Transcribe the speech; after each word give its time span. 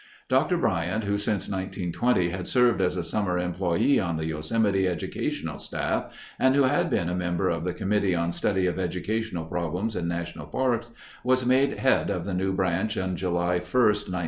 Dr. 0.29 0.57
Bryant, 0.57 1.03
who 1.03 1.15
since 1.15 1.47
1920 1.47 2.29
had 2.31 2.47
served 2.47 2.81
as 2.81 2.97
a 2.97 3.03
summer 3.03 3.37
employee 3.37 3.99
on 3.99 4.15
the 4.17 4.25
Yosemite 4.25 4.87
educational 4.87 5.59
staff 5.59 6.05
and 6.39 6.55
who 6.55 6.63
had 6.63 6.89
been 6.89 7.07
a 7.07 7.13
member 7.13 7.49
of 7.49 7.63
the 7.63 7.73
Committee 7.75 8.15
on 8.15 8.31
Study 8.31 8.65
of 8.65 8.79
Educational 8.79 9.45
Problems 9.45 9.95
in 9.95 10.07
National 10.07 10.47
Parks, 10.47 10.89
was 11.23 11.45
made 11.45 11.73
head 11.77 12.09
of 12.09 12.25
the 12.25 12.33
new 12.33 12.51
branch 12.51 12.97
on 12.97 13.15
July 13.15 13.59
1, 13.59 13.59
1930. 13.61 14.17